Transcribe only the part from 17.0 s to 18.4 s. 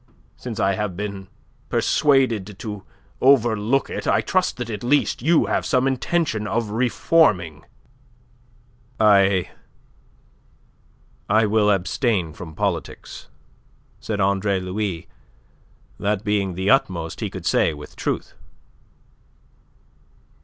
he could say with truth.